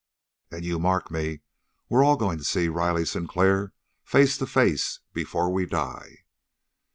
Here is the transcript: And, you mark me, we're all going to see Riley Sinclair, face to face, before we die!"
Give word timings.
And, 0.49 0.65
you 0.65 0.79
mark 0.79 1.11
me, 1.11 1.41
we're 1.87 2.03
all 2.03 2.17
going 2.17 2.39
to 2.39 2.43
see 2.43 2.69
Riley 2.69 3.05
Sinclair, 3.05 3.71
face 4.03 4.35
to 4.39 4.47
face, 4.47 4.99
before 5.13 5.53
we 5.53 5.67
die!" 5.67 6.25